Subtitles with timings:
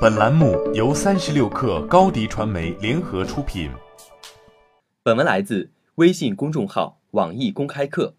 [0.00, 3.68] 本栏目由三十六克高低传媒联合出品。
[5.02, 8.14] 本文来自微信公众号“网易公开课”。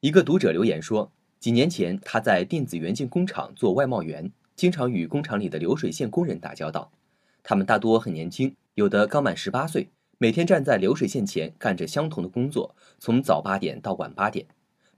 [0.00, 1.10] 一个读者留言说，
[1.40, 6.92] 几年前他在电子元件工厂做外贸员，经常与工厂里的流水线工人打交道。
[7.42, 9.88] 他们大多很年轻，有的刚满十八岁，
[10.18, 14.44] 每天站在流水线前干着相同的工作，从早八点到晚八点。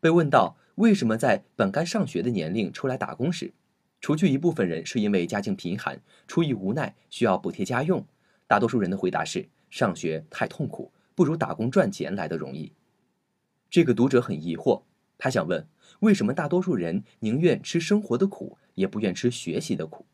[0.00, 3.52] 被问到为什么在本该上学的年龄出来打工时，
[4.00, 8.06] 除去一部分人是因为家境贫寒，出于无奈需要补贴家用，
[8.46, 12.72] 大多数人的回答是上学太痛苦，不如打工赚钱来的容易。
[13.68, 14.82] 这个读者很疑惑，
[15.18, 15.66] 他想问
[16.00, 20.06] 为什么大多数人宁愿吃生活的苦，也不愿吃学习的苦？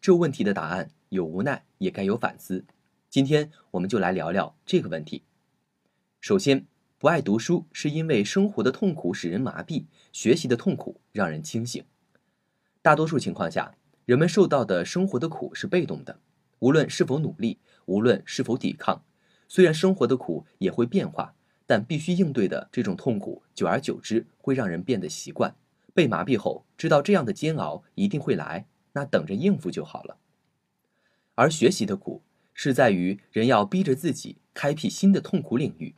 [0.00, 2.66] 这问题的答案有无奈，也该有反思。
[3.08, 5.22] 今天我们就来聊聊这个问题。
[6.20, 6.66] 首先，
[6.98, 11.82] 不爱读书是因为生活的痛苦使人麻痹，学习的痛苦让人清醒。
[12.84, 13.74] 大多数情况下，
[14.04, 16.20] 人们受到的生活的苦是被动的，
[16.58, 19.02] 无论是否努力，无论是否抵抗。
[19.48, 21.34] 虽然生活的苦也会变化，
[21.66, 25.56] 但必须应对的这种痛苦，久而久之会让人变得习惯。
[25.94, 30.18] 被麻痹后，知道这样的煎熬一定会来，那等着应付就好了。
[31.36, 32.20] 而学习的苦，
[32.52, 35.94] 是在于人要逼着自己开辟新的痛苦领域，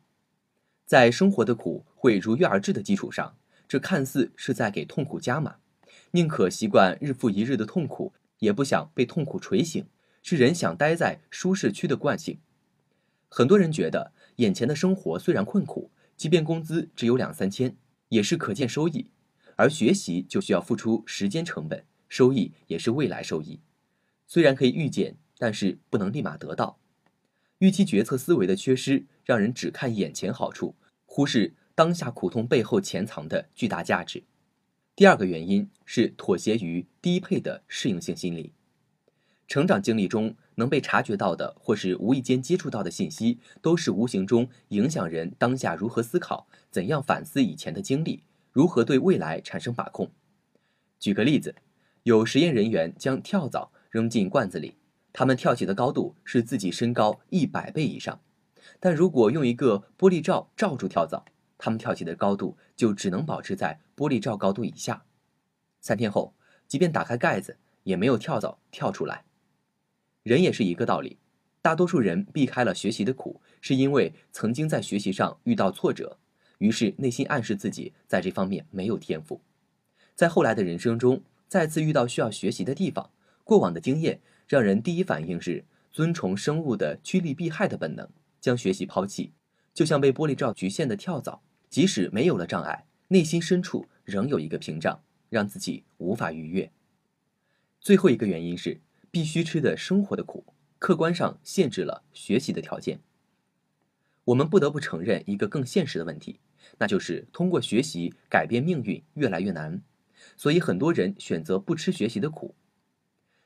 [0.84, 5.56] 在生活的苦会如约而至的基础上，这看似是在给痛苦加码。
[6.12, 9.86] 宁可习惯日复一日的痛苦，也不想被痛苦锤醒，
[10.22, 12.38] 是人想待在舒适区的惯性。
[13.28, 17.76] 很多人觉得，眼前的生活虽然困苦，即便工资只有两三千，
[18.08, 19.06] 也是可见收益；
[19.56, 23.60] 而学习就需要付出时间成本，收益也是未来收益。
[24.26, 26.78] 虽然可以预见，但是不能立马得到。
[27.58, 30.74] 预期决策思维的缺失，让人只看眼前好处，
[31.04, 34.22] 忽视当下苦痛背后潜藏的巨大价值。
[34.96, 38.54] 第二个原因是妥协于低配的适应性心理。
[39.46, 50.10] 成长经历中能被察觉到的，或是无意间接触到的信息，都是无形中影响人当下如何思考、怎样反思以前的经历、如何对未来产生把控。
[50.98, 51.54] 举个例子，
[52.04, 54.76] 有实验人员将跳蚤扔进罐子里，
[55.12, 58.18] 它们跳起的高度是自己身高一百倍以上，
[58.80, 61.26] 但如果用一个玻璃罩罩住跳蚤，
[61.58, 65.04] 他们跳起的高度就只能保持在玻璃罩高度以下。
[65.80, 66.34] 三天后，
[66.66, 69.24] 即便打开盖子，也没有跳蚤跳出来。
[70.22, 71.18] 人也是一个道理，
[71.62, 76.18] 大多数人避开了学习的苦，是因为曾经在学习上遇到挫折，
[76.58, 79.40] 于是内心暗示自己在这方面没有天赋。
[80.14, 83.10] 在后来的人生中，再次遇到需要学习的地方，
[83.44, 88.08] 过往的经验让人第一反应是遵从生物的趋利避害的本能，
[88.40, 89.32] 将学习抛弃，
[89.76, 91.42] 就像被玻璃罩局限的跳蚤。
[91.68, 96.72] 即使没有了障碍，内心深处仍有一个屏障，让自己无法逾越。
[97.78, 100.46] 最后一个原因是，必须吃的生活的苦，
[100.78, 103.00] 客观上限制了学习的条件。
[104.24, 106.40] 我们不得不承认一个更现实的问题，
[106.78, 109.82] 那就是通过学习改变命运越来越难，
[110.36, 112.54] 所以很多人选择不吃学习的苦。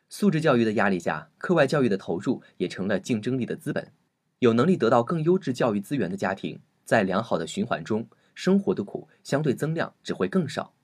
[0.09, 3.93] 素质教育的压力下，课外教育的投入也成了竞争力的资本。
[4.41, 6.59] 有能力得到更优质教育资源的家庭。
[6.85, 10.75] 在良好的循环中，生活的苦相对增量只会更少。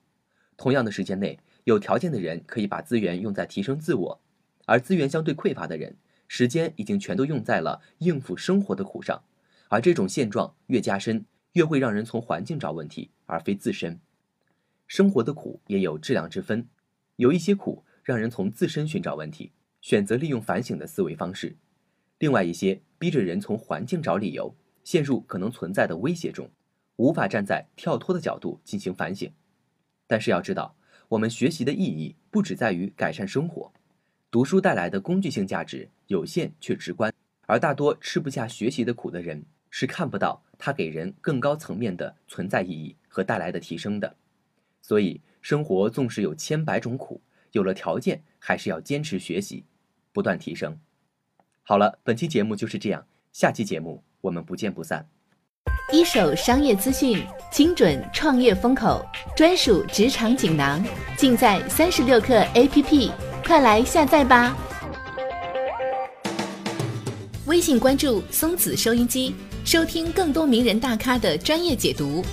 [0.55, 4.21] 同样的时间内，有条件的人可以把资源用在提升自我，
[4.65, 5.97] 而资源相对匮乏的人，
[6.27, 9.21] 时间已经全都用在了应付生活的苦上。
[9.67, 13.99] 而这种现状越加深，越会让人从环境找问题，而非自身。
[14.85, 16.69] 生活的苦也有质量之分，
[17.17, 19.51] 有一些苦让人从自身寻找问题，
[19.81, 21.57] 选择利用反省的思维方式；
[22.19, 24.55] 另外一些逼着人从环境找理由。
[24.83, 26.49] 陷入可能存在的威胁中，
[26.95, 29.29] 无法站在跳脱的角度进行反省。
[30.07, 30.73] 但是要知道，
[31.09, 33.69] 我们学习的意义不只在于改善生活，
[34.31, 37.13] 读书带来的工具性价值有限却直观。
[37.47, 44.15] 而大多吃不下学习的苦的人，是看不到它给人更高层面的存在意义和带来的提升的。
[44.81, 47.19] 所以，生活纵使有千百种苦，
[47.51, 49.65] 有了条件，还是要坚持学习，
[50.13, 50.79] 不断提升。
[51.69, 53.03] 好了，本期节目就是这样，
[53.33, 54.01] 下期节目。
[54.21, 55.05] 我们不见不散。
[55.91, 57.21] 一手商业资讯，
[57.51, 59.05] 精准创业风口，
[59.35, 60.81] 专属职场锦囊，
[61.17, 63.11] 尽在三十六课 APP，
[63.45, 64.55] 快来下载吧！
[67.47, 69.35] 微信关注松子收音机，
[69.65, 72.23] 收听更多名人大咖的专业解读。